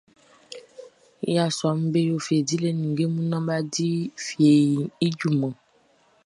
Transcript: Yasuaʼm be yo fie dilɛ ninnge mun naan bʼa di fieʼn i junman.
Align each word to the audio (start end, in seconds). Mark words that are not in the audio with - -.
Yasuaʼm 1.35 1.79
be 1.91 1.99
yo 2.09 2.15
fie 2.25 2.45
dilɛ 2.47 2.69
ninnge 2.79 3.03
mun 3.13 3.25
naan 3.31 3.45
bʼa 3.47 3.57
di 3.73 3.87
fieʼn 4.25 4.75
i 5.05 5.07
junman. 5.19 5.53